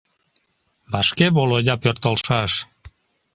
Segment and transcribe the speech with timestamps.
[0.91, 2.53] Вашке Володя пӧртылшаш.